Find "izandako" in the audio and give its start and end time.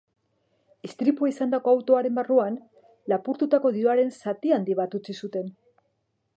1.31-1.73